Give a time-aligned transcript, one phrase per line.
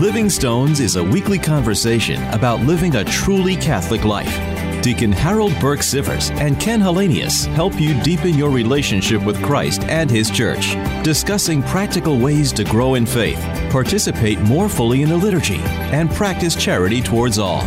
[0.00, 4.34] Living Stones is a weekly conversation about living a truly Catholic life.
[4.82, 10.10] Deacon Harold Burke Sivers and Ken Hallenius help you deepen your relationship with Christ and
[10.10, 10.72] His Church,
[11.04, 13.38] discussing practical ways to grow in faith,
[13.70, 15.60] participate more fully in the liturgy,
[15.92, 17.60] and practice charity towards all.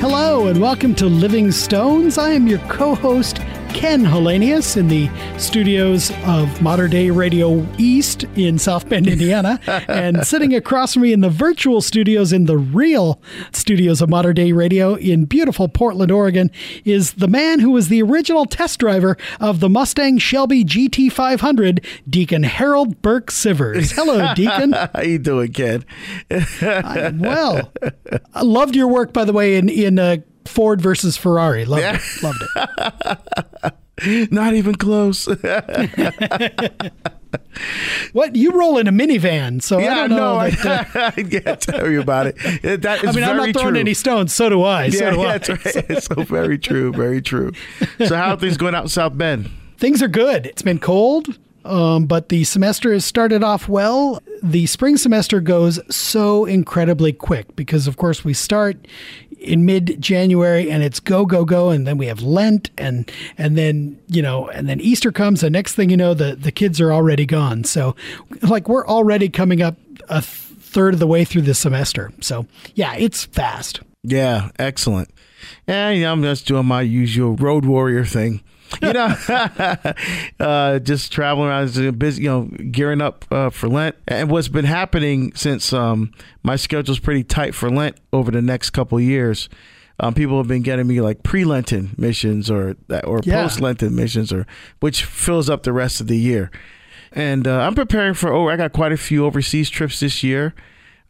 [0.00, 2.16] Hello, and welcome to Living Stones.
[2.16, 3.40] I am your co host,
[3.74, 9.60] Ken Hallenius in the studios of Mater Dei Radio East in South Bend, Indiana.
[9.66, 13.20] and sitting across from me in the virtual studios in the real
[13.52, 16.50] studios of Mater Dei Radio in beautiful Portland, Oregon,
[16.84, 22.44] is the man who was the original test driver of the Mustang Shelby GT500, Deacon
[22.44, 23.92] Harold Burke Sivers.
[23.92, 24.72] Hello, Deacon.
[24.94, 25.84] How you doing, Ken?
[26.62, 27.72] I'm well.
[28.32, 31.64] I loved your work, by the way, in in uh, Ford versus Ferrari.
[31.64, 31.98] Loved yeah.
[32.00, 32.22] it.
[32.22, 32.42] Loved
[33.66, 34.30] it.
[34.32, 35.26] Not even close.
[38.12, 40.40] what you roll in a minivan, so yeah, I don't know.
[40.40, 42.36] No, that, uh, I can't tell you about it.
[42.82, 43.80] That is I mean, I'm not throwing true.
[43.80, 44.32] any stones.
[44.32, 44.88] So do I.
[44.88, 45.38] So do yeah, I.
[45.38, 46.02] That's right.
[46.02, 46.92] so very true.
[46.92, 47.52] Very true.
[48.04, 49.48] So how are things going out in South Bend?
[49.78, 50.46] Things are good.
[50.46, 51.38] It's been cold.
[51.64, 54.20] Um, but the semester has started off well.
[54.42, 58.86] The spring semester goes so incredibly quick because, of course, we start
[59.44, 63.56] in mid January and it's go go go and then we have Lent and and
[63.56, 66.80] then you know and then Easter comes and next thing you know the the kids
[66.80, 67.64] are already gone.
[67.64, 67.94] So
[68.42, 69.76] like we're already coming up
[70.08, 72.12] a third of the way through the semester.
[72.20, 73.80] So yeah it's fast.
[74.02, 75.10] Yeah excellent.
[75.66, 78.42] And yeah, I'm just doing my usual road warrior thing
[78.82, 79.14] you know,
[80.40, 83.96] uh, just traveling around, busy, you know, gearing up uh, for Lent.
[84.08, 88.70] And what's been happening since um, my schedule's pretty tight for Lent over the next
[88.70, 89.48] couple years.
[90.00, 93.42] Um, people have been getting me like pre-Lenten missions or or yeah.
[93.42, 94.46] post-Lenten missions, or
[94.80, 96.50] which fills up the rest of the year.
[97.12, 98.32] And uh, I'm preparing for.
[98.32, 100.52] Oh, I got quite a few overseas trips this year.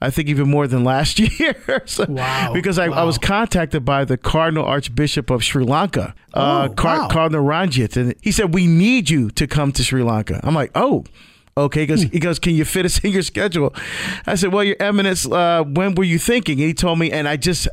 [0.04, 1.82] I think even more than last year.
[1.86, 2.52] so, wow.
[2.52, 2.98] Because I, wow.
[2.98, 7.08] I, was contacted by the Cardinal Archbishop of Sri Lanka, uh, oh, uh, Car- wow.
[7.08, 10.40] Cardinal Ranjith, and he said, We need you to come to Sri Lanka.
[10.42, 11.04] I'm like, Oh,
[11.56, 11.86] okay.
[11.86, 12.10] Goes, hmm.
[12.10, 13.74] he goes, Can you fit us in your schedule?
[14.26, 16.60] I said, Well, Your Eminence, uh, when were you thinking?
[16.60, 17.66] And he told me, and I just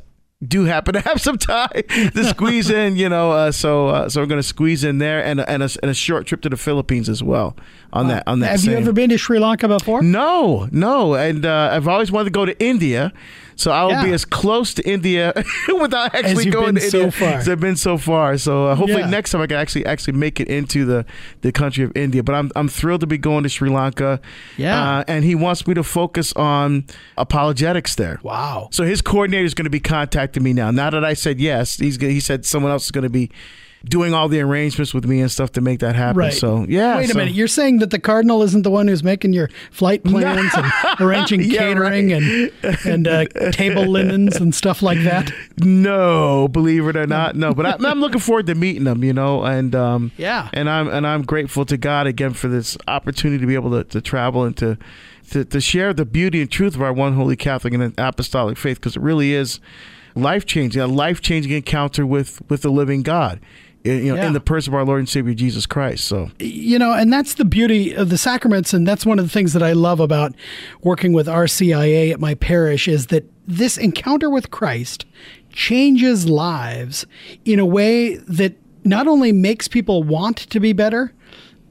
[0.46, 3.32] do happen to have some time to squeeze in, you know.
[3.32, 5.94] Uh, so uh, so we're going to squeeze in there and and a, and a,
[5.94, 7.56] short trip to the Philippines as well
[7.94, 8.52] on that on that.
[8.52, 8.72] Have same.
[8.72, 10.02] you ever been to Sri Lanka before?
[10.02, 13.14] No, no, and uh, I've always wanted to go to India.
[13.62, 14.06] So I will yeah.
[14.06, 15.34] be as close to India
[15.80, 18.38] without actually going to India so as I've been so far.
[18.40, 19.10] So uh, hopefully yeah.
[19.10, 21.06] next time I can actually actually make it into the,
[21.42, 22.24] the country of India.
[22.24, 24.20] But I'm I'm thrilled to be going to Sri Lanka.
[24.58, 26.86] Yeah, uh, and he wants me to focus on
[27.18, 28.20] apologetics there.
[28.24, 28.70] Wow.
[28.72, 30.72] So his coordinator is going to be contacting me now.
[30.72, 33.30] Now that I said yes, he's he said someone else is going to be
[33.86, 36.18] doing all the arrangements with me and stuff to make that happen.
[36.18, 36.34] Right.
[36.34, 36.98] So yeah.
[36.98, 37.14] Wait so.
[37.14, 37.34] a minute.
[37.34, 41.42] You're saying that the cardinal isn't the one who's making your flight plans and arranging
[41.42, 42.54] yeah, catering right.
[42.64, 45.32] and and uh, table linens and stuff like that?
[45.58, 47.54] No, believe it or not, no.
[47.54, 49.04] But I, am looking forward to meeting them.
[49.04, 52.78] You know, and um, yeah, and I'm and I'm grateful to God again for this
[52.88, 54.78] opportunity to be able to, to travel and to,
[55.32, 58.80] to to share the beauty and truth of our one holy Catholic and apostolic faith
[58.80, 59.60] because it really is
[60.16, 63.40] life changing, a life changing encounter with with the living God
[63.84, 64.28] you know, yeah.
[64.28, 66.06] in the person of our Lord and Savior Jesus Christ.
[66.06, 69.32] So, you know, and that's the beauty of the sacraments, and that's one of the
[69.32, 70.34] things that I love about
[70.82, 75.06] working with RCIA at my parish is that this encounter with Christ
[75.52, 77.06] changes lives
[77.46, 81.14] in a way that not only makes people want to be better,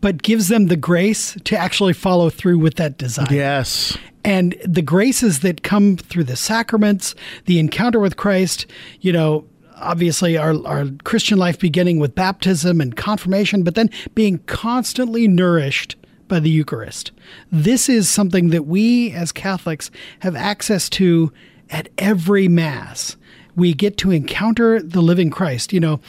[0.00, 3.26] but gives them the grace to actually follow through with that desire.
[3.30, 3.96] Yes.
[4.24, 7.14] And the graces that come through the sacraments,
[7.46, 8.66] the encounter with Christ,
[9.00, 9.46] you know,
[9.80, 15.96] obviously our, our Christian life beginning with baptism and confirmation, but then being constantly nourished
[16.28, 17.10] by the Eucharist.
[17.50, 19.90] This is something that we as Catholics
[20.20, 21.32] have access to
[21.70, 23.16] at every Mass.
[23.56, 25.72] We get to encounter the living Christ.
[25.72, 26.00] You know,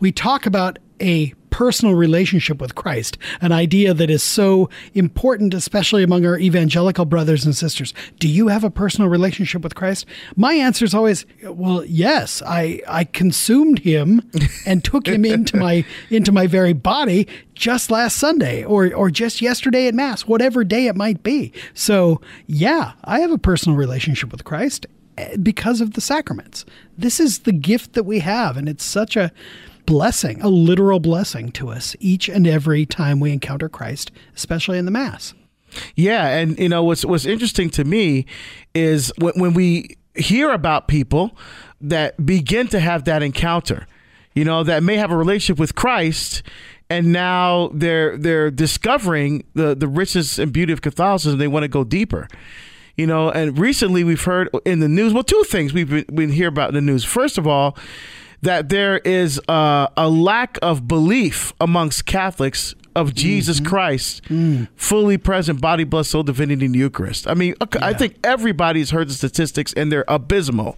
[0.00, 6.02] we talk about a personal relationship with Christ, an idea that is so important, especially
[6.02, 7.92] among our evangelical brothers and sisters.
[8.18, 10.06] Do you have a personal relationship with Christ?
[10.36, 12.42] My answer is always, well, yes.
[12.46, 14.22] I I consumed him
[14.66, 19.42] and took him into my into my very body just last Sunday or or just
[19.42, 21.52] yesterday at Mass, whatever day it might be.
[21.74, 24.86] So yeah, I have a personal relationship with Christ
[25.18, 26.64] eh, because of the sacraments.
[26.96, 29.32] This is the gift that we have, and it's such a
[29.86, 34.84] blessing, a literal blessing to us each and every time we encounter Christ, especially in
[34.84, 35.34] the Mass.
[35.94, 38.26] Yeah, and you know what's what's interesting to me
[38.74, 41.36] is when, when we hear about people
[41.80, 43.86] that begin to have that encounter,
[44.34, 46.42] you know, that may have a relationship with Christ
[46.90, 51.38] and now they're they're discovering the the richness and beauty of Catholicism.
[51.38, 52.28] They want to go deeper.
[52.96, 56.28] You know, and recently we've heard in the news, well, two things we've been, been
[56.30, 57.02] hear about in the news.
[57.02, 57.78] First of all,
[58.42, 63.68] that there is uh, a lack of belief amongst Catholics of Jesus mm-hmm.
[63.68, 64.68] Christ, mm.
[64.76, 67.28] fully present body, blood, soul, divinity in the Eucharist.
[67.28, 67.86] I mean, yeah.
[67.86, 70.76] I think everybody's heard the statistics and they're abysmal.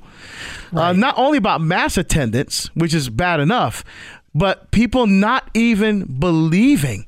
[0.73, 0.89] Uh, right.
[0.91, 3.85] Uh, not only about mass attendance, which is bad enough,
[4.35, 7.07] but people not even believing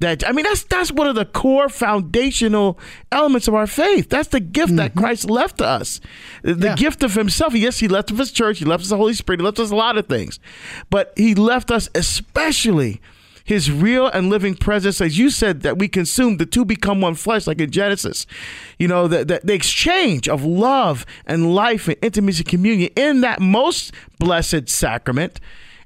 [0.00, 2.78] that I mean that's that's one of the core foundational
[3.12, 4.08] elements of our faith.
[4.08, 4.76] That's the gift mm-hmm.
[4.76, 6.00] that Christ left to us.
[6.42, 6.76] The yeah.
[6.76, 7.54] gift of himself.
[7.54, 9.70] Yes, he left us his church, he left us the Holy Spirit, he left us
[9.70, 10.40] a lot of things.
[10.88, 13.00] But he left us especially
[13.44, 17.16] his real and living presence, as you said, that we consume, the two become one
[17.16, 18.26] flesh, like in Genesis.
[18.78, 23.22] You know, the, the, the exchange of love and life and intimacy, and communion in
[23.22, 25.40] that most blessed sacrament,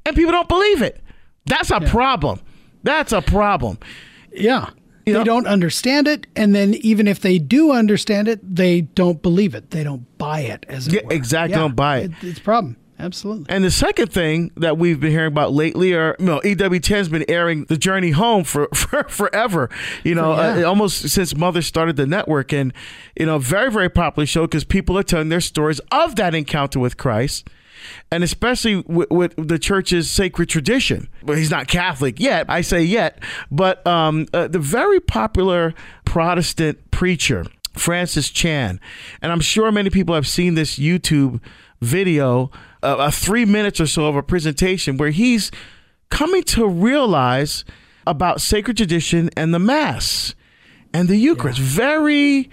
[0.05, 1.00] and people don't believe it.
[1.46, 1.90] That's a yeah.
[1.90, 2.40] problem.
[2.85, 3.79] That's a problem.
[4.33, 4.71] Yeah.
[5.07, 5.25] You they know?
[5.25, 9.71] don't understand it, and then even if they do understand it, they don't believe it.
[9.71, 11.53] They don't buy it as yeah, exactly.
[11.53, 12.13] Yeah, don't buy it.
[12.23, 12.29] it.
[12.29, 12.77] It's a problem.
[12.99, 13.47] Absolutely.
[13.49, 17.25] And the second thing that we've been hearing about lately, or you know, EWTN's been
[17.29, 19.69] airing the Journey Home for, for forever.
[20.05, 20.65] You know, yeah.
[20.65, 22.73] uh, almost since Mother started the network, and
[23.19, 26.79] you know, very very popular show because people are telling their stories of that encounter
[26.79, 27.49] with Christ
[28.11, 31.09] and especially with, with, the church's sacred tradition.
[31.23, 32.47] But he's not Catholic yet.
[32.49, 38.81] I say yet, but um, uh, the very popular Protestant preacher Francis Chan,
[39.21, 41.41] and I'm sure many people have seen this YouTube
[41.81, 42.51] video,
[42.83, 45.51] uh, a three minutes or so of a presentation where he's
[46.11, 47.65] coming to realize
[48.07, 50.35] about sacred tradition and the Mass
[50.93, 51.59] and the Eucharist.
[51.59, 51.67] Yeah.
[51.67, 52.51] Very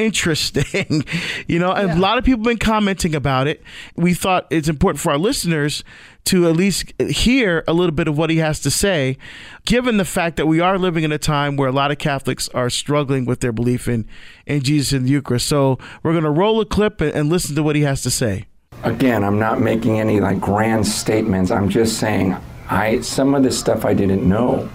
[0.00, 1.04] interesting,
[1.46, 1.98] you know, and yeah.
[1.98, 3.62] a lot of people have been commenting about it.
[3.96, 5.84] We thought it's important for our listeners
[6.24, 9.16] to at least hear a little bit of what he has to say,
[9.64, 12.48] given the fact that we are living in a time where a lot of Catholics
[12.50, 14.06] are struggling with their belief in,
[14.46, 15.46] in Jesus and the Eucharist.
[15.46, 18.10] So we're going to roll a clip and, and listen to what he has to
[18.10, 18.46] say.
[18.82, 21.50] Again, I'm not making any like grand statements.
[21.50, 22.36] I'm just saying
[22.70, 24.70] I some of the stuff I didn't know.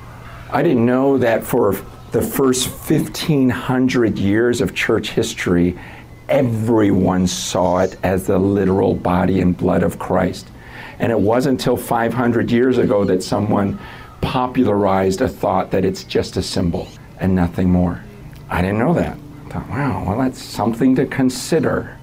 [0.51, 1.74] I didn't know that for
[2.15, 5.77] the first 1500 years of church history,
[6.29, 10.47] everyone saw it as the literal body and blood of Christ.
[11.00, 13.77] And it wasn't until 500 years ago that someone
[14.21, 16.88] popularized a thought that it's just a symbol
[17.19, 18.01] and nothing more.
[18.50, 19.18] I didn't know that.
[19.47, 21.97] I thought, wow, well, that's something to consider.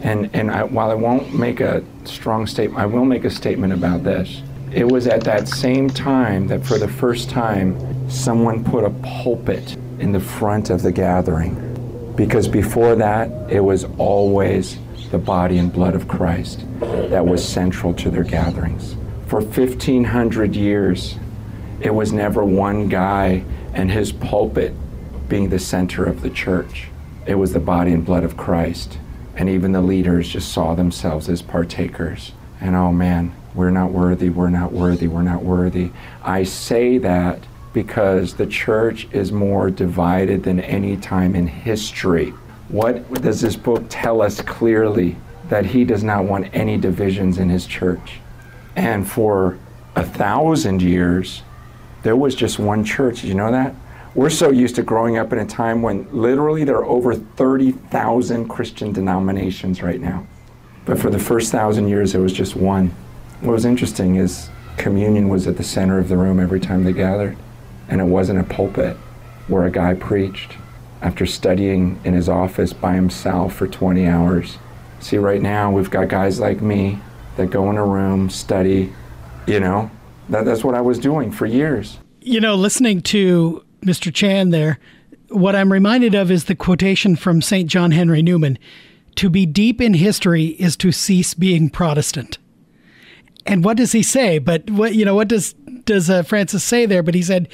[0.00, 3.74] And, and I, while I won't make a strong statement, I will make a statement
[3.74, 4.40] about this.
[4.72, 9.76] It was at that same time that for the first time, someone put a pulpit
[9.98, 12.14] in the front of the gathering.
[12.16, 14.78] Because before that, it was always
[15.10, 18.94] the body and blood of Christ that was central to their gatherings.
[19.26, 21.16] For 1,500 years,
[21.80, 23.42] it was never one guy
[23.74, 24.72] and his pulpit
[25.28, 26.88] being the center of the church.
[27.26, 28.98] It was the body and blood of Christ.
[29.34, 32.32] And even the leaders just saw themselves as partakers.
[32.60, 35.90] And oh man, we're not worthy, we're not worthy, we're not worthy.
[36.22, 42.30] I say that because the church is more divided than any time in history.
[42.68, 45.16] What does this book tell us clearly?
[45.48, 48.20] That he does not want any divisions in his church.
[48.76, 49.58] And for
[49.96, 51.42] a thousand years,
[52.04, 53.22] there was just one church.
[53.22, 53.74] Did you know that?
[54.14, 58.48] We're so used to growing up in a time when literally there are over 30,000
[58.48, 60.26] Christian denominations right now.
[60.84, 62.92] But for the first thousand years, there was just one.
[63.40, 66.92] What was interesting is communion was at the center of the room every time they
[66.92, 67.38] gathered,
[67.88, 68.98] and it wasn't a pulpit
[69.48, 70.56] where a guy preached
[71.00, 74.58] after studying in his office by himself for 20 hours.
[75.00, 76.98] See, right now we've got guys like me
[77.36, 78.92] that go in a room, study,
[79.46, 79.90] you know,
[80.28, 81.98] that, that's what I was doing for years.
[82.20, 84.12] You know, listening to Mr.
[84.12, 84.78] Chan there,
[85.30, 87.70] what I'm reminded of is the quotation from St.
[87.70, 88.58] John Henry Newman
[89.16, 92.36] To be deep in history is to cease being Protestant
[93.50, 94.38] and what does he say?
[94.38, 95.54] But what you know, what does
[95.84, 97.02] does uh, Francis say there?
[97.02, 97.48] But he said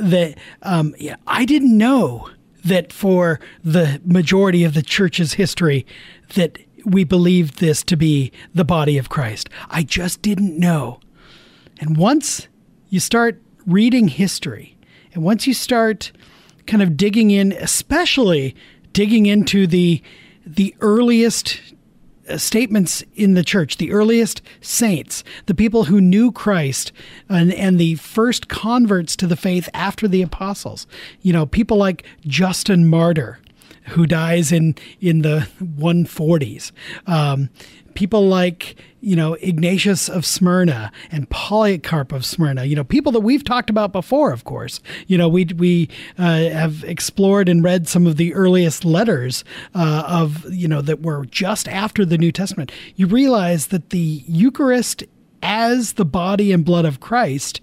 [0.00, 2.30] that um, yeah, I didn't know
[2.64, 5.84] that for the majority of the church's history
[6.34, 9.50] that we believed this to be the body of Christ.
[9.68, 11.00] I just didn't know.
[11.80, 12.48] And once
[12.88, 14.78] you start reading history,
[15.12, 16.12] and once you start
[16.66, 18.56] kind of digging in, especially
[18.94, 20.02] digging into the
[20.46, 21.60] the earliest
[22.36, 26.92] statements in the church, the earliest saints, the people who knew Christ,
[27.28, 30.86] and, and the first converts to the faith after the apostles.
[31.20, 33.38] You know, people like Justin Martyr,
[33.88, 36.70] who dies in in the 140s.
[37.06, 37.50] Um,
[37.94, 42.64] people like you know Ignatius of Smyrna and Polycarp of Smyrna.
[42.64, 44.32] You know people that we've talked about before.
[44.32, 48.84] Of course, you know we we uh, have explored and read some of the earliest
[48.84, 49.44] letters
[49.74, 52.72] uh, of you know that were just after the New Testament.
[52.96, 55.04] You realize that the Eucharist
[55.42, 57.60] as the body and blood of Christ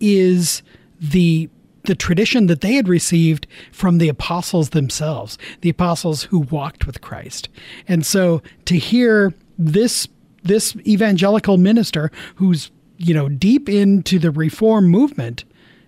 [0.00, 0.62] is
[1.00, 1.48] the
[1.84, 7.00] the tradition that they had received from the apostles themselves, the apostles who walked with
[7.00, 7.48] Christ.
[7.88, 10.08] And so to hear this
[10.42, 15.44] this evangelical minister who's you know deep into the reform movement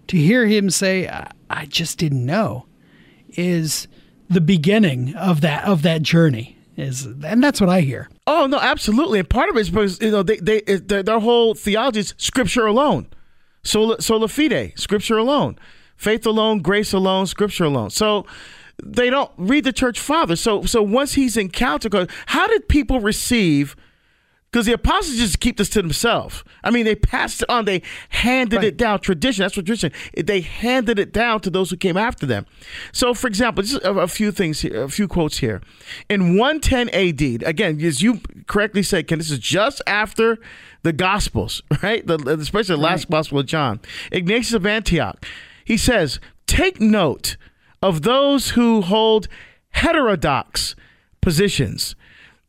[0.07, 2.67] to hear him say I, I just didn't know
[3.31, 3.89] is
[4.29, 8.09] the beginning of that of that journey is and that's what I hear.
[8.27, 9.19] Oh no, absolutely.
[9.21, 12.15] And part of it is because you know they they their, their whole theology is
[12.17, 13.07] scripture alone,
[13.63, 15.59] sola sola fide, scripture alone,
[15.97, 17.91] faith alone, grace alone, scripture alone.
[17.91, 18.27] So
[18.83, 20.37] they don't read the church father.
[20.37, 23.77] So so once he's encountered, how did people receive?
[24.55, 26.45] Because the apostles just keep this to themselves.
[26.63, 27.65] I mean, they passed it on.
[27.65, 28.67] They handed right.
[28.67, 29.01] it down.
[29.01, 29.43] Tradition.
[29.43, 29.91] That's what tradition.
[30.17, 32.47] They handed it down to those who came after them.
[32.93, 35.61] So, for example, just a, a few things, here, a few quotes here.
[36.09, 40.39] In 110 AD, again, as you correctly said, Ken, this is just after
[40.85, 42.07] the Gospels, right?
[42.07, 43.19] The, especially the last right.
[43.19, 43.81] Gospel of John.
[44.13, 45.27] Ignatius of Antioch.
[45.65, 47.37] He says, "Take note."
[47.85, 49.29] Of those who hold
[49.69, 50.75] heterodox
[51.21, 51.95] positions,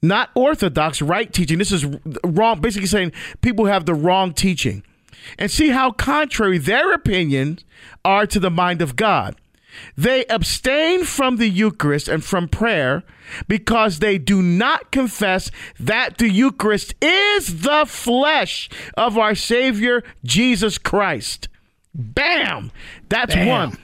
[0.01, 1.58] not orthodox right teaching.
[1.58, 1.86] This is
[2.24, 3.12] wrong, basically saying
[3.42, 4.82] people have the wrong teaching.
[5.38, 7.65] And see how contrary their opinions
[8.06, 9.36] are to the mind of God.
[9.98, 13.04] They abstain from the Eucharist and from prayer
[13.48, 20.77] because they do not confess that the Eucharist is the flesh of our Savior Jesus
[20.77, 21.50] Christ.
[21.94, 22.72] Bam!
[23.10, 23.48] That's Bam.
[23.48, 23.77] one.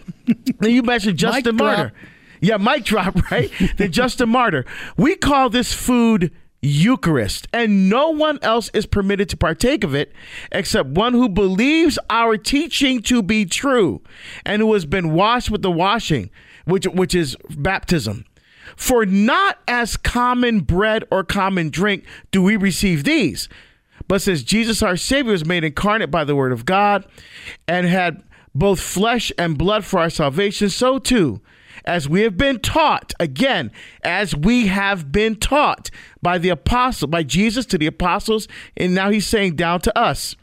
[0.59, 1.93] Then you mentioned Justin Martyr.
[2.41, 3.51] Yeah, mic drop, right?
[3.77, 4.65] then Justin Martyr.
[4.97, 10.13] We call this food Eucharist, and no one else is permitted to partake of it
[10.51, 14.01] except one who believes our teaching to be true
[14.45, 16.29] and who has been washed with the washing,
[16.65, 18.25] which which is baptism.
[18.75, 23.50] For not as common bread or common drink do we receive these,
[24.07, 27.05] but since Jesus our Savior was made incarnate by the word of God
[27.67, 28.21] and had
[28.53, 31.41] both flesh and blood for our salvation, so too,
[31.86, 33.72] as we have been taught, again,
[34.03, 35.89] as we have been taught
[36.22, 40.36] by the apostle, by Jesus to the apostles, and now he's saying down to us.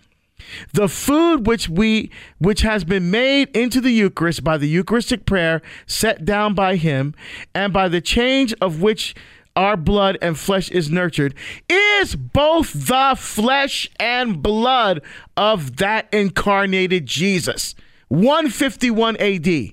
[0.72, 5.60] The food which we which has been made into the Eucharist by the Eucharistic prayer
[5.86, 7.14] set down by him,
[7.54, 9.14] and by the change of which
[9.56, 11.34] our blood and flesh is nurtured,
[11.68, 15.02] is both the flesh and blood
[15.36, 17.74] of that incarnated Jesus.
[18.08, 19.72] 151 AD.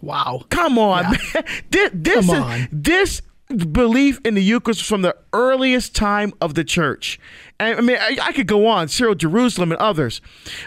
[0.00, 0.42] Wow.
[0.50, 1.04] Come on,
[1.34, 1.42] yeah.
[1.70, 2.68] This, this, Come on.
[2.70, 7.18] this belief in the Eucharist was from the earliest time of the church.
[7.58, 10.20] And I mean, I, I could go on, Cyril Jerusalem and others.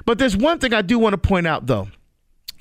[0.05, 1.89] But there's one thing I do want to point out, though.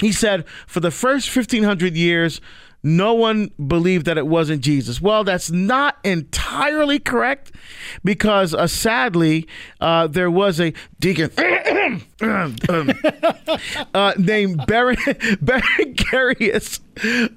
[0.00, 2.40] He said, for the first 1500 years,
[2.86, 5.00] no one believed that it wasn't Jesus.
[5.00, 7.50] Well, that's not entirely correct
[8.04, 9.48] because uh, sadly,
[9.80, 11.32] uh, there was a deacon
[13.92, 14.96] uh, named Baron,
[15.42, 16.78] Berengarius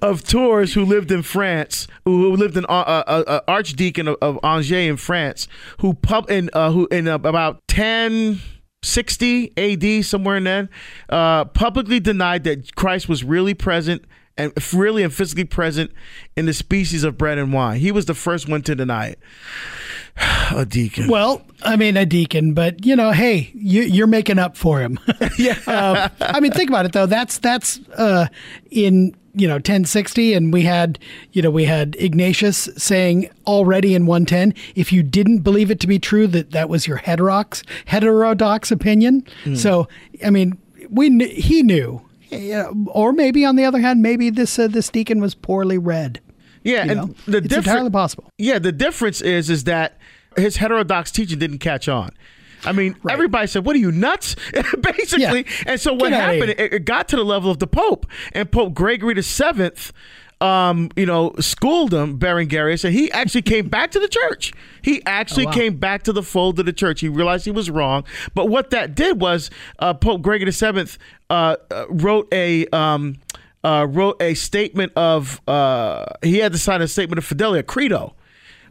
[0.04, 4.38] of Tours who lived in France, who lived in uh, uh, uh, Archdeacon of, of,
[4.44, 5.48] Angers in France,
[5.80, 8.40] who pub in who in about ten.
[8.82, 10.70] 60 AD, somewhere in then,
[11.10, 14.06] publicly denied that Christ was really present
[14.40, 15.92] and really and physically present
[16.36, 17.80] in the species of bread and wine.
[17.80, 19.20] He was the first one to deny it.
[20.56, 21.08] a deacon.
[21.08, 25.00] Well, I mean, a deacon, but you know, hey, you, are making up for him.
[25.38, 25.58] yeah.
[25.68, 27.06] uh, I mean, think about it though.
[27.06, 28.28] That's that's uh,
[28.72, 31.00] in you know 1060, and we had
[31.34, 35.88] you know we had Ignatius saying already in 110, if you didn't believe it to
[35.88, 39.26] be true, that that was your heterodox heterodox opinion.
[39.44, 39.58] Mm.
[39.58, 39.88] So,
[40.26, 40.58] I mean,
[40.90, 42.02] we he knew
[42.88, 46.22] or maybe on the other hand, maybe this uh, this deacon was poorly read.
[46.64, 47.16] Yeah, you and know?
[47.28, 48.32] the it's entirely possible.
[48.38, 49.98] Yeah, the difference is is that
[50.36, 52.12] his heterodox teaching didn't catch on.
[52.66, 53.14] I mean, right.
[53.14, 54.36] everybody said, "What are you nuts?"
[54.82, 55.64] Basically, yeah.
[55.66, 56.50] and so what Get happened?
[56.52, 59.94] It, it, got to the level of the Pope, and Pope Gregory the Seventh
[60.42, 64.54] um, you know, schooled him, Berengarius, and he actually came back to the church.
[64.82, 65.54] He actually oh, wow.
[65.54, 67.02] came back to the fold of the church.
[67.02, 68.06] He realized he was wrong.
[68.34, 70.92] But what that did was uh, Pope Gregory VII
[71.30, 72.68] uh, uh, wrote a.
[72.68, 73.18] Um,
[73.62, 77.64] uh, wrote a statement of uh, he had to sign a statement of fidelity, a
[77.64, 78.16] credo,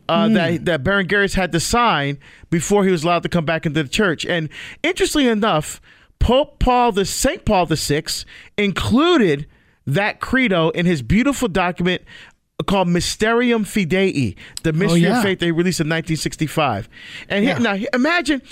[0.08, 0.32] uh, mm.
[0.32, 3.88] that that Berengarius had to sign before he was allowed to come back into the
[3.90, 4.24] church.
[4.24, 4.48] And
[4.82, 5.78] interestingly enough,
[6.20, 8.24] Pope Paul the Saint Paul the Sixth
[8.56, 9.46] included
[9.94, 12.02] that credo in his beautiful document
[12.66, 15.16] called Mysterium Fidei, the mystery Oh, yeah.
[15.18, 16.88] of faith they released in 1965.
[17.28, 17.58] And Yeah.
[17.58, 18.42] now imagine,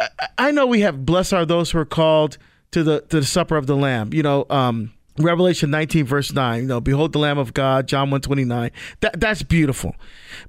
[0.00, 2.38] I, I know we have blessed are those who are called
[2.72, 4.12] to the to the supper of the Lamb.
[4.12, 6.62] You know, um, Revelation 19 verse 9.
[6.62, 7.88] You know, behold the Lamb of God.
[7.88, 8.70] John 129.
[9.00, 9.94] That that's beautiful.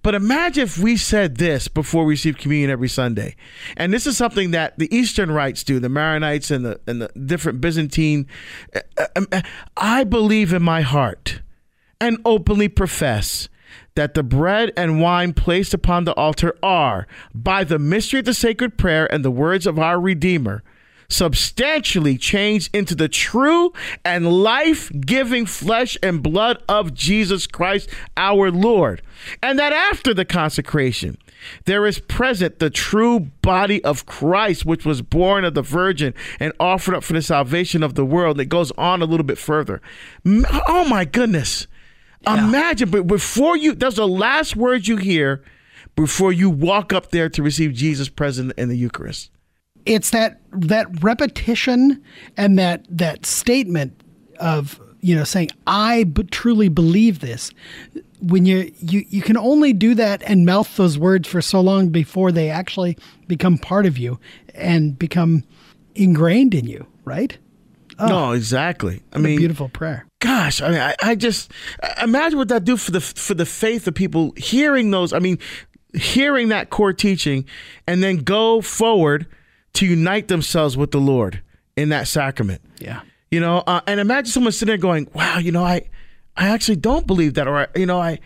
[0.02, 3.36] But imagine if we said this before we receive communion every Sunday,
[3.76, 7.10] and this is something that the Eastern rites do, the Maronites and the and the
[7.26, 8.28] different Byzantine.
[8.76, 9.42] uh, uh,
[9.76, 11.42] I believe in my heart
[12.00, 13.50] and openly profess
[13.96, 18.34] that the bread and wine placed upon the altar are, by the mystery of the
[18.34, 20.64] sacred prayer and the words of our Redeemer,
[21.10, 23.72] substantially changed into the true
[24.04, 29.02] and life giving flesh and blood of Jesus Christ our Lord.
[29.42, 31.18] And that after the consecration,
[31.66, 36.54] there is present the true body of Christ, which was born of the Virgin and
[36.60, 38.40] offered up for the salvation of the world.
[38.40, 39.82] It goes on a little bit further.
[40.26, 41.68] Oh my goodness.
[42.26, 45.44] Imagine, but before you, that's the last words you hear
[45.96, 49.32] before you walk up there to receive Jesus present in the Eucharist.
[49.88, 52.04] It's that that repetition
[52.36, 54.00] and that that statement
[54.40, 57.52] of you know saying I b- truly believe this.
[58.20, 61.90] When you you you can only do that and mouth those words for so long
[61.90, 64.20] before they actually become part of you
[64.56, 65.44] and become
[65.96, 67.38] ingrained in you, right?
[68.00, 69.02] Oh, no, exactly.
[69.14, 70.06] I mean, beautiful prayer.
[70.20, 71.52] gosh, I mean, I, I just
[71.82, 75.14] I- imagine what that do for the for the faith of people hearing those.
[75.14, 75.38] I mean,
[75.94, 77.46] hearing that core teaching,
[77.88, 79.26] and then go forward
[79.78, 81.44] to unite themselves with the Lord
[81.76, 82.62] in that sacrament.
[82.80, 83.02] Yeah.
[83.30, 85.88] You know, uh, and imagine someone sitting there going, "Wow, you know, I,
[86.36, 88.20] I actually don't believe that," or you know, I,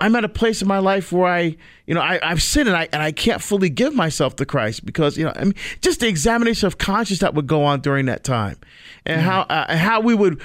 [0.00, 1.56] I'm at a place in my life where I,
[1.86, 4.84] you know, I, I've sinned and I and I can't fully give myself to Christ
[4.84, 8.06] because you know, I mean, just the examination of conscience that would go on during
[8.06, 8.58] that time,
[9.04, 10.40] and how uh, and how we would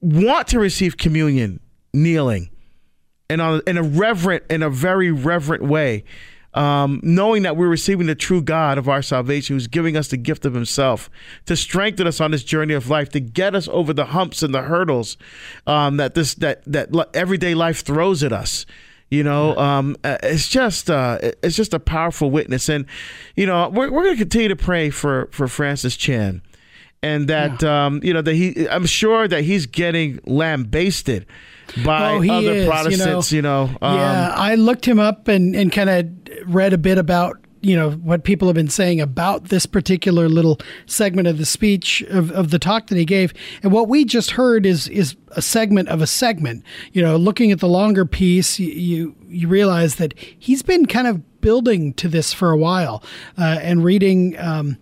[0.00, 1.60] want to receive communion
[1.94, 2.50] kneeling,
[3.30, 6.04] and on in a reverent, in a very reverent way.
[6.54, 10.16] Um, knowing that we're receiving the true God of our salvation, who's giving us the
[10.16, 11.10] gift of Himself
[11.46, 14.54] to strengthen us on this journey of life, to get us over the humps and
[14.54, 15.16] the hurdles
[15.66, 18.66] um, that this that that everyday life throws at us.
[19.10, 22.86] You know, um, uh, it's just uh, it's just a powerful witness, and
[23.36, 26.40] you know we're we're going to continue to pray for for Francis Chan,
[27.02, 31.26] and that um, you know that he I'm sure that he's getting lambasted
[31.84, 32.70] by Oh, other is, you know.
[32.70, 33.32] Protestants.
[33.32, 36.98] You know, um, yeah, I looked him up and, and kind of read a bit
[36.98, 41.46] about you know what people have been saying about this particular little segment of the
[41.46, 43.32] speech of, of the talk that he gave.
[43.62, 46.62] And what we just heard is is a segment of a segment.
[46.92, 51.06] You know looking at the longer piece you you, you realize that he's been kind
[51.06, 53.02] of building to this for a while
[53.38, 54.78] uh, and reading um,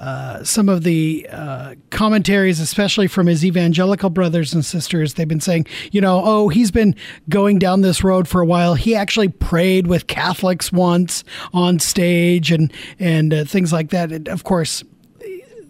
[0.00, 5.40] uh, some of the uh, commentaries, especially from his evangelical brothers and sisters, they've been
[5.40, 6.94] saying, you know, oh, he's been
[7.28, 8.74] going down this road for a while.
[8.74, 14.12] He actually prayed with Catholics once on stage and and uh, things like that.
[14.12, 14.84] And of course,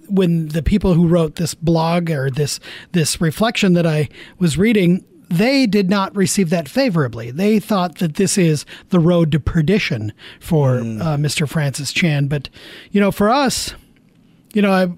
[0.08, 2.58] when the people who wrote this blog or this
[2.92, 4.08] this reflection that I
[4.38, 7.32] was reading they did not receive that favorably.
[7.32, 11.48] They thought that this is the road to perdition for uh, Mr.
[11.48, 12.28] Francis Chan.
[12.28, 12.48] But,
[12.92, 13.74] you know, for us,
[14.56, 14.88] you know, I,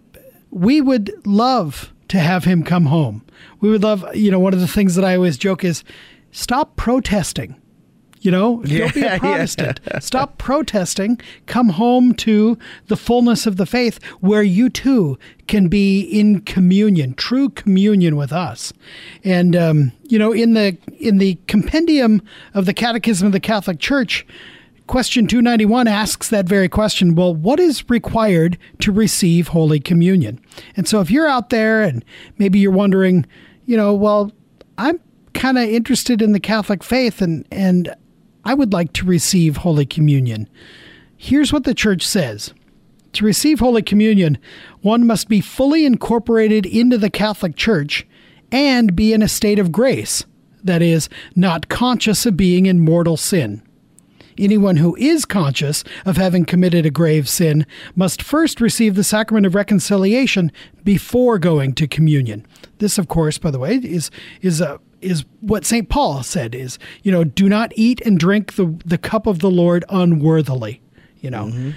[0.53, 3.25] we would love to have him come home.
[3.61, 5.83] We would love, you know, one of the things that I always joke is
[6.31, 7.61] stop protesting.
[8.21, 9.19] You know, don't be a yeah.
[9.19, 9.81] Protestant.
[9.99, 11.21] Stop protesting.
[11.47, 15.19] Come home to the fullness of the faith where you too
[15.49, 18.73] can be in communion, true communion with us.
[19.25, 22.23] And um, you know, in the in the compendium
[22.55, 24.25] of the Catechism of the Catholic Church,
[24.89, 27.15] question 291 asks that very question.
[27.15, 30.41] Well, what is required to receive Holy Communion?
[30.77, 32.05] And so if you're out there and
[32.39, 33.25] maybe you're wondering,
[33.67, 34.33] you know, well,
[34.79, 34.99] I'm
[35.35, 37.95] kind of interested in the Catholic faith and and
[38.45, 40.49] I would like to receive Holy Communion.
[41.17, 42.55] Here's what the church says.
[43.15, 44.39] To receive Holy Communion,
[44.81, 48.07] one must be fully incorporated into the Catholic Church
[48.51, 50.25] and be in a state of grace,
[50.63, 53.63] that is, not conscious of being in mortal sin.
[54.39, 59.47] Anyone who is conscious of having committed a grave sin must first receive the sacrament
[59.47, 60.53] of reconciliation
[60.85, 62.47] before going to communion.
[62.79, 65.89] This, of course, by the way, is is a is what St.
[65.89, 69.51] Paul said is, you know, do not eat and drink the, the cup of the
[69.51, 70.81] Lord unworthily,
[71.21, 71.73] you know.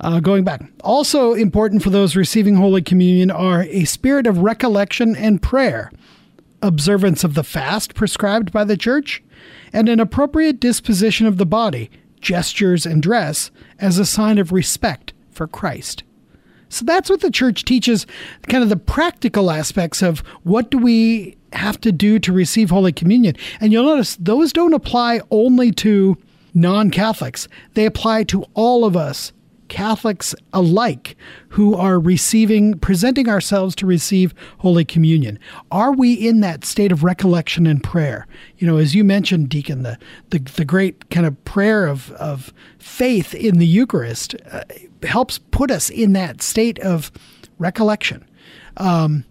[0.00, 0.60] Uh, going back.
[0.82, 5.92] Also important for those receiving Holy Communion are a spirit of recollection and prayer,
[6.62, 9.22] observance of the fast prescribed by the church,
[9.72, 11.90] and an appropriate disposition of the body,
[12.24, 16.02] gestures, and dress as a sign of respect for Christ.
[16.68, 18.04] So that's what the church teaches,
[18.48, 22.92] kind of the practical aspects of what do we have to do to receive Holy
[22.92, 23.36] Communion.
[23.60, 26.16] And you'll notice those don't apply only to
[26.52, 29.32] non Catholics, they apply to all of us
[29.74, 31.16] Catholics alike
[31.48, 35.36] who are receiving, presenting ourselves to receive Holy Communion.
[35.72, 38.28] Are we in that state of recollection and prayer?
[38.58, 39.98] You know, as you mentioned, Deacon, the,
[40.30, 44.62] the, the great kind of prayer of, of faith in the Eucharist uh,
[45.02, 47.10] helps put us in that state of
[47.58, 48.24] recollection.
[48.76, 49.24] Um,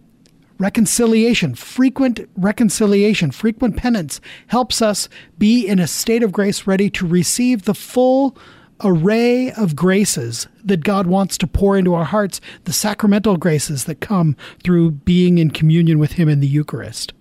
[0.59, 7.07] reconciliation, frequent reconciliation, frequent penance helps us be in a state of grace ready to
[7.07, 8.37] receive the full
[8.81, 14.01] array of graces that God wants to pour into our hearts, the sacramental graces that
[14.01, 17.13] come through being in communion with Him in the Eucharist.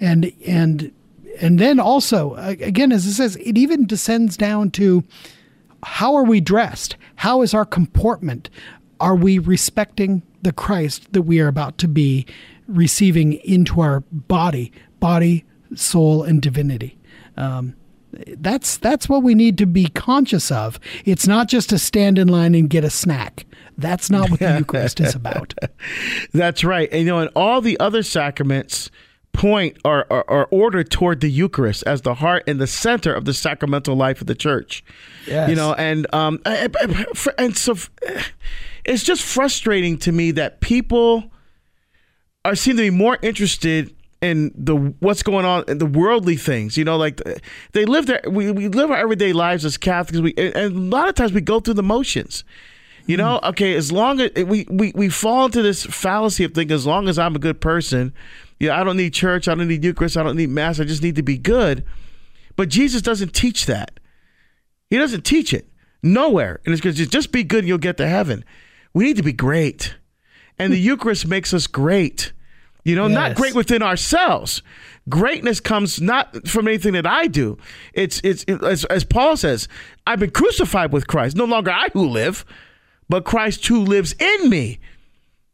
[0.00, 0.92] And, and,
[1.40, 5.04] and then also, again, as it says, it even descends down to
[5.82, 6.96] how are we dressed?
[7.16, 8.50] How is our comportment?
[9.00, 12.26] Are we respecting the Christ that we are about to be
[12.66, 15.44] receiving into our body, body,
[15.74, 16.98] soul, and divinity?
[17.36, 17.76] Um,
[18.38, 20.78] that's that's what we need to be conscious of.
[21.04, 23.46] It's not just to stand in line and get a snack.
[23.76, 25.54] That's not what the Eucharist is about.
[26.32, 26.88] That's right.
[26.90, 28.90] And you know, and all the other sacraments
[29.32, 33.24] point are, are, are, ordered toward the Eucharist as the heart and the center of
[33.24, 34.82] the sacramental life of the church.
[35.28, 35.48] Yes.
[35.48, 37.76] You know, and um and so
[38.84, 41.30] it's just frustrating to me that people
[42.44, 46.76] are seem to be more interested and the what's going on and the worldly things
[46.76, 47.20] you know like
[47.72, 50.20] they live their we, we live our everyday lives as catholics.
[50.20, 52.44] We and, a lot of times we go through the motions
[53.06, 53.40] you know?
[53.42, 53.50] Mm.
[53.50, 57.08] okay as long as we, we we fall into this fallacy of thinking as long
[57.08, 58.12] as i'm a good person
[58.58, 61.02] yeah i don't need church i don't need eucharist i don't need mass i just
[61.02, 61.84] need to be good.
[62.56, 64.00] But jesus doesn't teach that.
[64.90, 65.68] He doesn't teach it.
[66.02, 66.60] Nowhere.
[66.64, 68.44] And it's because just be good and you'll get to heaven.
[68.94, 69.96] We need to be great.
[70.58, 72.32] And the eucharist makes us great
[72.84, 73.14] you know, yes.
[73.14, 74.62] not great within ourselves.
[75.08, 77.56] Greatness comes not from anything that I do.
[77.94, 79.68] It's it's it, as, as Paul says,
[80.06, 81.36] I've been crucified with Christ.
[81.36, 82.44] No longer I who live,
[83.08, 84.80] but Christ who lives in me.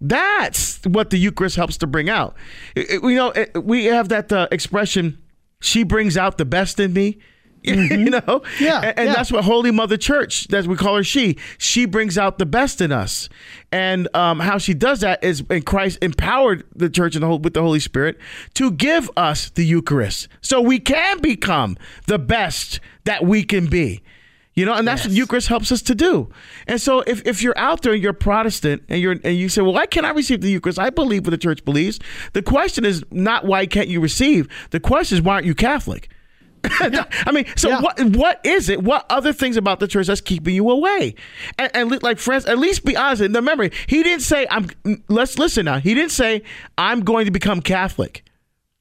[0.01, 2.35] That's what the Eucharist helps to bring out.
[2.75, 5.23] It, it, you know, it, we have that uh, expression,
[5.61, 7.19] she brings out the best in me.
[7.75, 8.05] Mm-hmm.
[8.05, 8.43] you know?
[8.61, 8.81] Yeah.
[8.81, 9.15] And, and yeah.
[9.15, 12.81] that's what Holy Mother Church, that we call her she, she brings out the best
[12.81, 13.29] in us.
[13.73, 17.55] And um, how she does that is in Christ empowered the church and the, with
[17.55, 18.19] the Holy Spirit
[18.55, 24.03] to give us the Eucharist so we can become the best that we can be.
[24.55, 25.09] You know, and that's yes.
[25.09, 26.31] what Eucharist helps us to do.
[26.69, 29.63] And so if, if you're out there and you're Protestant and you're and you say,
[29.63, 30.79] Well, why can't I receive the Eucharist?
[30.79, 31.99] I believe what the church believes.
[32.35, 34.49] The question is not why can't you receive?
[34.71, 36.09] The question is why aren't you Catholic?
[36.81, 37.81] I mean, so yeah.
[37.81, 38.01] what?
[38.17, 38.83] What is it?
[38.83, 41.15] What other things about the church that's keeping you away?
[41.59, 43.23] And, and like friends, at least be honest.
[43.23, 44.69] And remember, he didn't say, "I'm."
[45.09, 45.79] Let's listen now.
[45.79, 46.43] He didn't say,
[46.79, 48.25] "I'm going to become Catholic."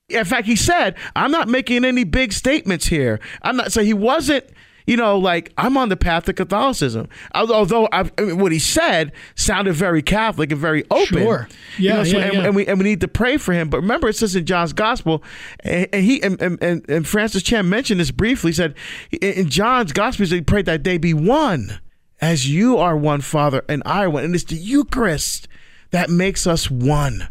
[0.09, 3.71] In fact, he said, "I'm not making any big statements here." I'm not.
[3.71, 4.45] So he wasn't
[4.85, 7.07] you know, like I'm on the path to Catholicism.
[7.33, 11.19] Although I, I mean, what he said sounded very Catholic and very open.
[11.19, 11.47] Sure.
[11.77, 11.91] Yeah.
[11.91, 12.45] You know, so, yeah, and, yeah.
[12.45, 13.69] and, we and we need to pray for him.
[13.69, 15.23] But remember, it says in John's Gospel,
[15.61, 18.51] and, and he and, and, and Francis Chan mentioned this briefly.
[18.51, 18.75] He said
[19.21, 21.79] in John's Gospel, he prayed that they be one,
[22.21, 24.23] as you are one, Father, and I are one.
[24.23, 25.47] And it's the Eucharist
[25.91, 27.29] that makes us one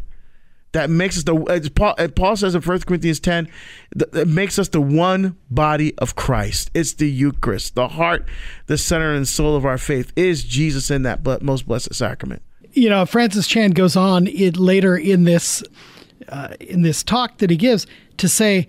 [0.73, 3.47] that makes us the Paul, Paul says in 1 Corinthians 10
[3.95, 6.69] that makes us the one body of Christ.
[6.73, 7.75] It's the Eucharist.
[7.75, 8.27] The heart,
[8.65, 12.41] the center and soul of our faith is Jesus in that most blessed sacrament.
[12.73, 15.63] You know, Francis Chan goes on it later in this
[16.29, 17.85] uh, in this talk that he gives
[18.17, 18.67] to say,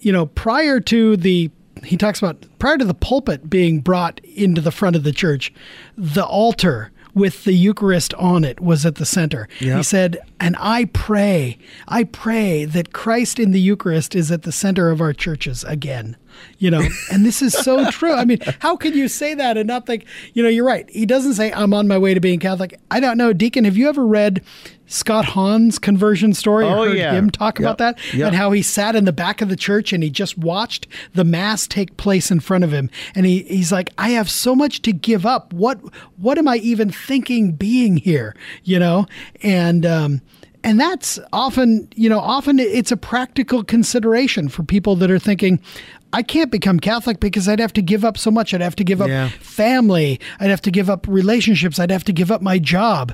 [0.00, 1.50] you know, prior to the
[1.84, 5.52] he talks about prior to the pulpit being brought into the front of the church,
[5.96, 9.48] the altar with the Eucharist on it was at the center.
[9.60, 9.76] Yep.
[9.76, 14.52] He said, And I pray, I pray that Christ in the Eucharist is at the
[14.52, 16.16] center of our churches again.
[16.58, 18.12] You know, and this is so true.
[18.12, 20.88] I mean, how can you say that and not think, you know, you're right.
[20.90, 22.78] He doesn't say, I'm on my way to being Catholic.
[22.90, 23.32] I don't know.
[23.32, 24.42] Deacon, have you ever read
[24.86, 26.64] Scott Hahn's conversion story.
[26.64, 27.12] Oh, I heard yeah.
[27.12, 27.64] him talk yep.
[27.64, 28.28] about that yep.
[28.28, 31.24] and how he sat in the back of the church and he just watched the
[31.24, 32.90] mass take place in front of him.
[33.14, 35.52] And he, he's like, I have so much to give up.
[35.52, 35.80] What
[36.18, 38.36] what am I even thinking being here?
[38.62, 39.06] You know?
[39.42, 40.20] And um
[40.64, 45.60] and that's often, you know, often it's a practical consideration for people that are thinking,
[46.14, 48.54] I can't become Catholic because I'd have to give up so much.
[48.54, 49.28] I'd have to give up yeah.
[49.40, 50.18] family.
[50.40, 51.78] I'd have to give up relationships.
[51.78, 53.12] I'd have to give up my job.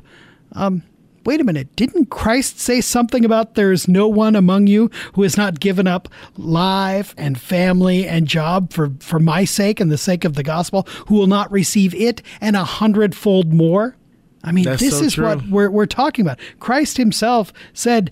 [0.53, 0.85] Um,
[1.25, 5.37] wait a minute, didn't Christ say something about there's no one among you who has
[5.37, 10.25] not given up life and family and job for, for my sake and the sake
[10.25, 13.97] of the gospel, who will not receive it and a hundredfold more?
[14.43, 15.27] I mean, That's this so is true.
[15.27, 16.39] what we're, we're talking about.
[16.61, 18.11] Christ himself said,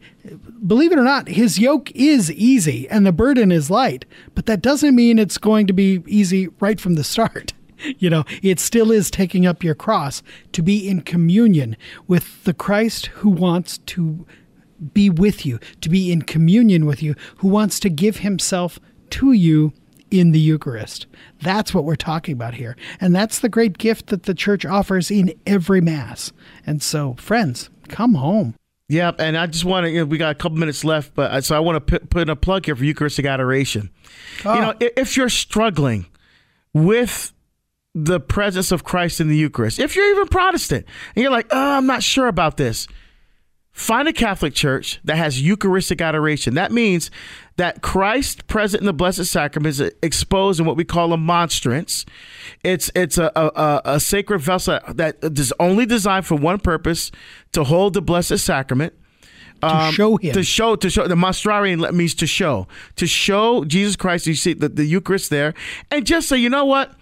[0.66, 4.60] believe it or not, his yoke is easy and the burden is light, but that
[4.60, 7.52] doesn't mean it's going to be easy right from the start.
[8.00, 11.76] You know, it still is taking up your cross to be in communion
[12.08, 14.26] with the Christ who wants to
[14.92, 19.30] be with you, to be in communion with you, who wants to give himself to
[19.30, 19.72] you
[20.10, 21.06] in the Eucharist.
[21.42, 22.76] That's what we're talking about here.
[23.00, 26.32] And that's the great gift that the church offers in every Mass.
[26.66, 28.54] And so, friends, come home.
[28.90, 29.90] Yeah, and I just want to.
[29.90, 32.08] You know, we got a couple minutes left, but uh, so I want to put,
[32.08, 33.90] put in a plug here for Eucharistic adoration.
[34.44, 36.06] You know, i- if you're struggling
[36.72, 37.32] with
[37.94, 41.76] the presence of Christ in the Eucharist, if you're even Protestant and you're like, oh,
[41.76, 42.86] I'm not sure about this,
[43.72, 46.54] find a Catholic church that has Eucharistic adoration.
[46.54, 47.10] That means
[47.58, 52.06] that Christ present in the Blessed Sacrament is exposed in what we call a monstrance.
[52.64, 57.12] It's it's a, a, a- a sacred vessel that is only designed for one purpose
[57.52, 58.94] to hold the Blessed Sacrament.
[59.60, 60.30] To show him.
[60.30, 64.26] Um, To show, to show, the monstrare means to show, to show Jesus Christ.
[64.28, 65.52] You see the, the Eucharist there,
[65.90, 66.92] and just say, you know what,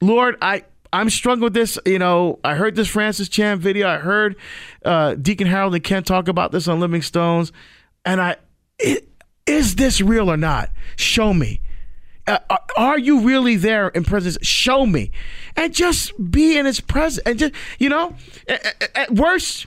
[0.00, 1.76] Lord, I I'm struggling with this.
[1.84, 3.88] You know, I heard this Francis Chan video.
[3.88, 4.36] I heard
[4.84, 7.50] uh, Deacon Harold and Ken talk about this on Living Stones,
[8.04, 8.36] and I,
[8.78, 9.07] it,
[9.48, 10.70] is this real or not?
[10.96, 11.60] Show me.
[12.26, 14.36] Uh, are- are you really there in presence?
[14.42, 15.10] Show me,
[15.56, 18.14] and just be in His presence, and just you know,
[18.46, 19.66] at, at- worst,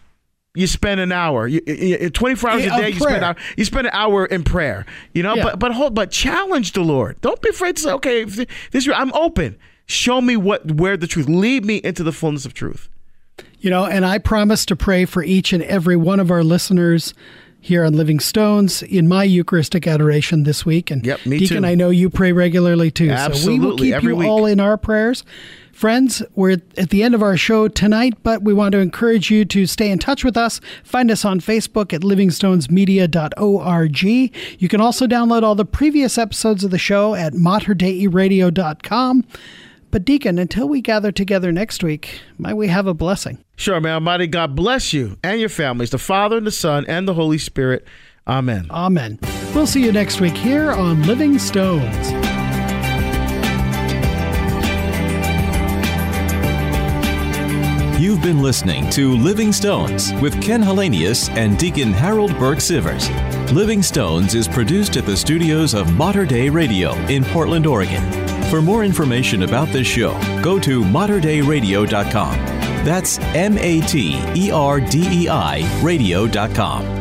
[0.53, 1.47] you spend an hour.
[1.47, 3.93] You, you, you- 24 hours Yeah, a day, you spend an hour, you spend an
[3.95, 4.85] hour in prayer.
[5.13, 5.43] You know, Yeah.
[5.43, 7.19] but but hold, but challenge the Lord.
[7.21, 9.57] Don't be afraid to say, okay, if this I'm open.
[9.87, 11.27] Show me what where the truth.
[11.27, 12.87] Lead me into the fullness of truth.
[13.59, 17.13] You know, and I promise to pray for each and every one of our listeners
[17.61, 20.89] here on Living Stones in my Eucharistic adoration this week.
[20.91, 21.67] And Yep, me Deacon, too.
[21.69, 23.15] I know you pray regularly too.
[23.15, 24.27] So we will keep every you week.
[24.27, 25.23] all in our prayers.
[25.71, 29.45] Friends, we're at the end of our show tonight, but we want to encourage you
[29.45, 30.59] to stay in touch with us.
[30.83, 34.03] Find us on Facebook at livingstonesmedia.org.
[34.03, 39.23] You can also download all the previous episodes of the show at materdeiradio.com.
[39.91, 43.43] But Deacon, until we gather together next week, might we have a blessing?
[43.57, 43.95] Sure, man.
[43.95, 47.37] Almighty God bless you and your families, the Father and the Son and the Holy
[47.37, 47.85] Spirit.
[48.25, 48.67] Amen.
[48.71, 49.19] Amen.
[49.53, 52.11] We'll see you next week here on Living Stones.
[57.99, 63.09] You've been listening to Living Stones with Ken Hallenius and Deacon Harold Burke Sivers.
[63.51, 68.30] Living Stones is produced at the studios of Mater Dei Radio in Portland, Oregon.
[68.51, 70.11] For more information about this show,
[70.43, 72.35] go to materdeiradio.com.
[72.83, 77.00] That's M A T E R D E I radio.com.